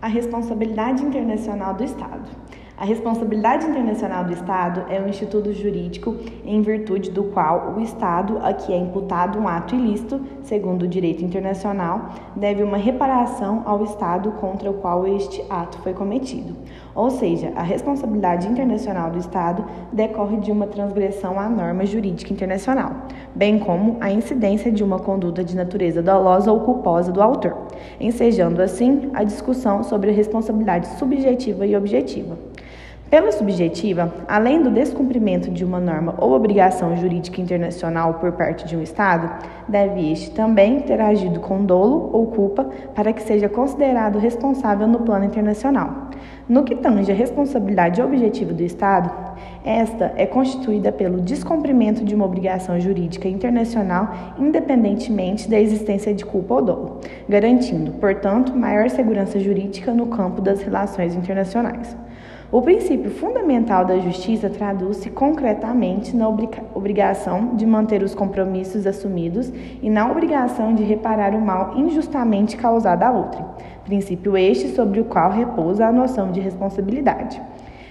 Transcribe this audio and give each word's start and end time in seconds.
A 0.00 0.06
responsabilidade 0.06 1.04
internacional 1.04 1.74
do 1.74 1.82
Estado. 1.82 2.30
A 2.80 2.84
responsabilidade 2.84 3.66
internacional 3.66 4.22
do 4.22 4.32
Estado 4.32 4.84
é 4.88 5.00
um 5.00 5.08
instituto 5.08 5.52
jurídico 5.52 6.14
em 6.44 6.62
virtude 6.62 7.10
do 7.10 7.24
qual 7.24 7.74
o 7.76 7.80
Estado, 7.80 8.38
a 8.40 8.52
que 8.52 8.72
é 8.72 8.76
imputado 8.76 9.36
um 9.36 9.48
ato 9.48 9.74
ilícito, 9.74 10.20
segundo 10.44 10.82
o 10.84 10.86
direito 10.86 11.24
internacional, 11.24 12.10
deve 12.36 12.62
uma 12.62 12.76
reparação 12.76 13.64
ao 13.66 13.82
Estado 13.82 14.30
contra 14.30 14.70
o 14.70 14.74
qual 14.74 15.08
este 15.08 15.44
ato 15.50 15.76
foi 15.78 15.92
cometido. 15.92 16.54
Ou 16.94 17.10
seja, 17.10 17.52
a 17.56 17.64
responsabilidade 17.64 18.46
internacional 18.46 19.10
do 19.10 19.18
Estado 19.18 19.64
decorre 19.92 20.36
de 20.36 20.52
uma 20.52 20.68
transgressão 20.68 21.36
à 21.40 21.48
norma 21.48 21.84
jurídica 21.84 22.32
internacional, 22.32 22.92
bem 23.34 23.58
como 23.58 23.96
a 24.00 24.12
incidência 24.12 24.70
de 24.70 24.84
uma 24.84 25.00
conduta 25.00 25.42
de 25.42 25.56
natureza 25.56 26.00
dolosa 26.00 26.52
ou 26.52 26.60
culposa 26.60 27.10
do 27.10 27.20
autor, 27.20 27.56
ensejando 27.98 28.62
assim 28.62 29.10
a 29.14 29.24
discussão 29.24 29.82
sobre 29.82 30.10
a 30.10 30.14
responsabilidade 30.14 30.86
subjetiva 30.96 31.66
e 31.66 31.76
objetiva. 31.76 32.47
Pela 33.10 33.32
subjetiva, 33.32 34.12
além 34.28 34.62
do 34.62 34.70
descumprimento 34.70 35.50
de 35.50 35.64
uma 35.64 35.80
norma 35.80 36.14
ou 36.18 36.32
obrigação 36.32 36.94
jurídica 36.94 37.40
internacional 37.40 38.14
por 38.14 38.32
parte 38.32 38.66
de 38.66 38.76
um 38.76 38.82
Estado, 38.82 39.46
deve 39.66 40.12
este 40.12 40.30
também 40.32 40.80
ter 40.80 41.00
agido 41.00 41.40
com 41.40 41.64
dolo 41.64 42.10
ou 42.12 42.26
culpa 42.26 42.68
para 42.94 43.10
que 43.14 43.22
seja 43.22 43.48
considerado 43.48 44.18
responsável 44.18 44.86
no 44.86 45.00
plano 45.00 45.24
internacional. 45.24 46.10
No 46.46 46.64
que 46.64 46.74
tange 46.74 47.10
a 47.10 47.14
responsabilidade 47.14 48.02
objetiva 48.02 48.52
do 48.52 48.62
Estado, 48.62 49.10
esta 49.64 50.12
é 50.14 50.26
constituída 50.26 50.92
pelo 50.92 51.18
descumprimento 51.18 52.04
de 52.04 52.14
uma 52.14 52.26
obrigação 52.26 52.78
jurídica 52.78 53.26
internacional, 53.26 54.34
independentemente 54.38 55.48
da 55.48 55.58
existência 55.58 56.12
de 56.12 56.26
culpa 56.26 56.56
ou 56.56 56.62
dolo, 56.62 57.00
garantindo, 57.26 57.92
portanto, 57.92 58.54
maior 58.54 58.90
segurança 58.90 59.40
jurídica 59.40 59.94
no 59.94 60.08
campo 60.08 60.42
das 60.42 60.60
relações 60.60 61.14
internacionais. 61.14 61.96
O 62.50 62.62
princípio 62.62 63.10
fundamental 63.10 63.84
da 63.84 63.98
justiça 63.98 64.48
traduz-se 64.48 65.10
concretamente 65.10 66.16
na 66.16 66.26
obrigação 66.74 67.54
de 67.54 67.66
manter 67.66 68.02
os 68.02 68.14
compromissos 68.14 68.86
assumidos 68.86 69.52
e 69.82 69.90
na 69.90 70.10
obrigação 70.10 70.74
de 70.74 70.82
reparar 70.82 71.34
o 71.34 71.40
mal 71.42 71.74
injustamente 71.76 72.56
causado 72.56 73.02
a 73.02 73.10
outrem, 73.10 73.44
princípio 73.84 74.34
este 74.34 74.68
sobre 74.68 74.98
o 74.98 75.04
qual 75.04 75.30
repousa 75.30 75.86
a 75.86 75.92
noção 75.92 76.32
de 76.32 76.40
responsabilidade. 76.40 77.38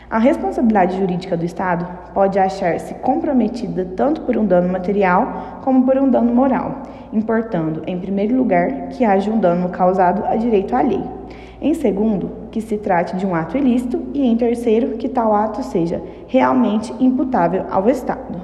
A 0.09 0.17
responsabilidade 0.17 0.97
jurídica 0.97 1.37
do 1.37 1.45
Estado 1.45 1.85
pode 2.15 2.39
achar-se 2.39 2.95
comprometida 2.95 3.85
tanto 3.95 4.21
por 4.21 4.35
um 4.37 4.45
dano 4.45 4.73
material 4.73 5.59
como 5.63 5.85
por 5.85 5.97
um 5.97 6.09
dano 6.09 6.33
moral, 6.33 6.81
importando, 7.13 7.83
em 7.85 7.99
primeiro 7.99 8.35
lugar, 8.35 8.87
que 8.89 9.05
haja 9.05 9.29
um 9.29 9.37
dano 9.37 9.69
causado 9.69 10.25
a 10.25 10.35
direito 10.35 10.75
alheio. 10.75 11.15
Em 11.59 11.73
segundo, 11.73 12.29
que 12.51 12.61
se 12.61 12.77
trate 12.77 13.17
de 13.17 13.25
um 13.25 13.33
ato 13.33 13.57
ilícito 13.57 13.99
e 14.13 14.25
em 14.25 14.37
terceiro, 14.37 14.97
que 14.97 15.09
tal 15.09 15.33
ato 15.33 15.63
seja 15.63 16.01
realmente 16.27 16.93
imputável 16.99 17.65
ao 17.71 17.89
Estado. 17.89 18.39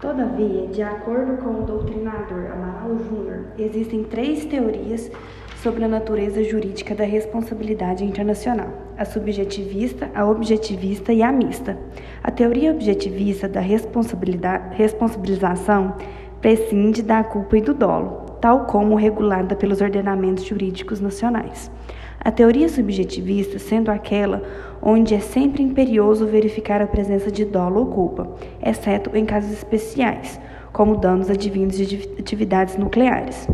Todavia, 0.00 0.66
de 0.68 0.80
acordo 0.80 1.42
com 1.42 1.50
o 1.50 1.62
doutrinador 1.62 2.52
Amaral 2.52 2.96
Júnior, 2.98 3.46
existem 3.58 4.04
três 4.04 4.44
teorias 4.44 5.10
sobre 5.56 5.84
a 5.84 5.88
natureza 5.88 6.44
jurídica 6.44 6.94
da 6.94 7.02
responsabilidade 7.04 8.04
internacional: 8.04 8.68
a 8.96 9.04
subjetivista, 9.04 10.08
a 10.14 10.24
objetivista 10.24 11.12
e 11.12 11.20
a 11.22 11.32
mista. 11.32 11.76
A 12.22 12.30
teoria 12.30 12.70
objetivista 12.70 13.48
da 13.48 13.60
responsabilização 13.60 15.94
prescinde 16.40 17.02
da 17.02 17.24
culpa 17.24 17.58
e 17.58 17.60
do 17.60 17.74
dolo, 17.74 18.22
tal 18.40 18.66
como 18.66 18.94
regulada 18.94 19.56
pelos 19.56 19.80
ordenamentos 19.80 20.44
jurídicos 20.44 21.00
nacionais. 21.00 21.72
A 22.20 22.30
teoria 22.30 22.68
subjetivista 22.68 23.58
sendo 23.58 23.90
aquela 23.90 24.42
onde 24.82 25.14
é 25.14 25.20
sempre 25.20 25.62
imperioso 25.62 26.26
verificar 26.26 26.82
a 26.82 26.86
presença 26.86 27.30
de 27.30 27.44
dolo 27.44 27.80
ou 27.80 27.86
culpa, 27.86 28.28
exceto 28.64 29.16
em 29.16 29.24
casos 29.24 29.52
especiais, 29.52 30.40
como 30.72 30.96
danos 30.96 31.30
advindos 31.30 31.76
de 31.76 32.08
atividades 32.18 32.76
nucleares. 32.76 33.48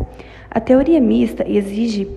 A 0.49 0.59
teoria 0.59 1.01
mista 1.01 1.47
exige, 1.47 2.07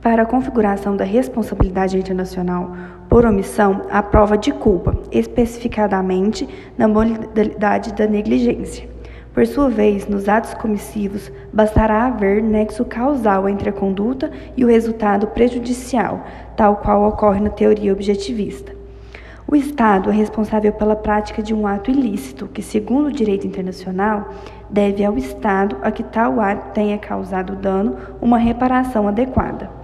para 0.00 0.22
a 0.22 0.26
configuração 0.26 0.96
da 0.96 1.04
responsabilidade 1.04 1.98
internacional 1.98 2.72
por 3.08 3.26
omissão, 3.26 3.82
a 3.90 4.02
prova 4.02 4.38
de 4.38 4.52
culpa, 4.52 4.96
especificadamente 5.10 6.48
na 6.76 6.86
modalidade 6.86 7.92
da 7.94 8.06
negligência. 8.06 8.88
Por 9.38 9.46
sua 9.46 9.68
vez, 9.70 10.08
nos 10.08 10.28
atos 10.28 10.52
comissivos, 10.54 11.30
bastará 11.52 12.06
haver 12.06 12.42
nexo 12.42 12.84
causal 12.84 13.48
entre 13.48 13.70
a 13.70 13.72
conduta 13.72 14.32
e 14.56 14.64
o 14.64 14.66
resultado 14.66 15.28
prejudicial, 15.28 16.24
tal 16.56 16.78
qual 16.78 17.04
ocorre 17.04 17.38
na 17.38 17.48
teoria 17.48 17.92
objetivista. 17.92 18.72
O 19.46 19.54
Estado 19.54 20.10
é 20.10 20.12
responsável 20.12 20.72
pela 20.72 20.96
prática 20.96 21.40
de 21.40 21.54
um 21.54 21.68
ato 21.68 21.88
ilícito, 21.88 22.48
que, 22.48 22.60
segundo 22.60 23.06
o 23.06 23.12
direito 23.12 23.46
internacional, 23.46 24.28
deve 24.68 25.04
ao 25.04 25.16
Estado 25.16 25.76
a 25.82 25.92
que 25.92 26.02
tal 26.02 26.40
ato 26.40 26.72
tenha 26.72 26.98
causado 26.98 27.54
dano 27.54 27.96
uma 28.20 28.38
reparação 28.38 29.06
adequada. 29.06 29.77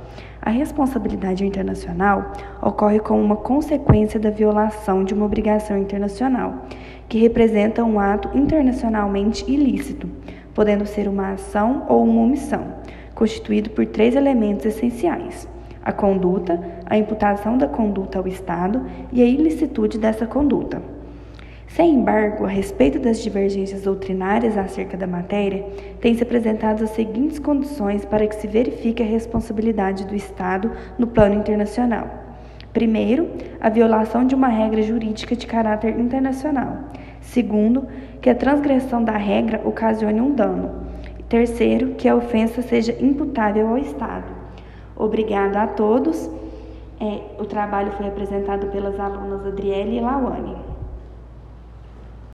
A 0.46 0.50
responsabilidade 0.50 1.42
internacional 1.42 2.32
ocorre 2.60 3.00
como 3.00 3.18
uma 3.18 3.34
consequência 3.34 4.20
da 4.20 4.28
violação 4.28 5.02
de 5.02 5.14
uma 5.14 5.24
obrigação 5.24 5.78
internacional 5.78 6.66
que 7.08 7.18
representa 7.18 7.82
um 7.82 7.98
ato 7.98 8.28
internacionalmente 8.36 9.50
ilícito, 9.50 10.06
podendo 10.52 10.84
ser 10.84 11.08
uma 11.08 11.30
ação 11.30 11.86
ou 11.88 12.04
uma 12.04 12.20
omissão, 12.20 12.74
constituído 13.14 13.70
por 13.70 13.86
três 13.86 14.14
elementos 14.14 14.66
essenciais: 14.66 15.48
a 15.82 15.92
conduta, 15.92 16.60
a 16.84 16.98
imputação 16.98 17.56
da 17.56 17.66
conduta 17.66 18.18
ao 18.18 18.28
Estado 18.28 18.84
e 19.10 19.22
a 19.22 19.26
ilicitude 19.26 19.96
dessa 19.98 20.26
conduta. 20.26 20.82
Sem 21.66 21.94
embargo, 21.94 22.44
a 22.44 22.48
respeito 22.48 22.98
das 22.98 23.20
divergências 23.20 23.82
doutrinárias 23.82 24.56
acerca 24.56 24.96
da 24.96 25.06
matéria, 25.06 25.64
têm-se 26.00 26.22
apresentado 26.22 26.84
as 26.84 26.90
seguintes 26.90 27.38
condições 27.38 28.04
para 28.04 28.26
que 28.26 28.36
se 28.36 28.46
verifique 28.46 29.02
a 29.02 29.06
responsabilidade 29.06 30.06
do 30.06 30.14
Estado 30.14 30.70
no 30.98 31.06
plano 31.06 31.34
internacional. 31.34 32.08
Primeiro, 32.72 33.30
a 33.60 33.68
violação 33.68 34.26
de 34.26 34.34
uma 34.34 34.48
regra 34.48 34.82
jurídica 34.82 35.34
de 35.34 35.46
caráter 35.46 35.98
internacional. 35.98 36.90
Segundo, 37.20 37.86
que 38.20 38.28
a 38.28 38.34
transgressão 38.34 39.02
da 39.02 39.16
regra 39.16 39.60
ocasione 39.64 40.20
um 40.20 40.32
dano. 40.32 40.84
Terceiro, 41.28 41.94
que 41.94 42.08
a 42.08 42.14
ofensa 42.14 42.62
seja 42.62 42.96
imputável 43.00 43.68
ao 43.68 43.78
Estado. 43.78 44.30
Obrigada 44.96 45.62
a 45.62 45.66
todos. 45.66 46.30
É, 47.00 47.20
o 47.40 47.44
trabalho 47.44 47.92
foi 47.92 48.06
apresentado 48.06 48.66
pelas 48.68 48.98
alunas 49.00 49.46
Adriele 49.46 49.96
e 49.96 50.00
Lawane. 50.00 50.73